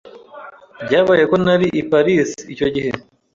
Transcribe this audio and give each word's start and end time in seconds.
Byabaye 0.85 1.23
ko 1.29 1.35
nari 1.45 1.67
i 1.81 1.83
Paris 1.91 2.29
icyo 2.53 2.67
gihe. 2.75 2.91